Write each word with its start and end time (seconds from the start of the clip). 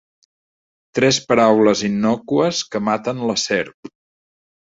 Tres 0.99 1.19
paraules 1.31 1.83
innòcues 1.89 2.63
que 2.71 2.83
maten 2.87 3.23
la 3.33 3.39
serp. 3.45 3.93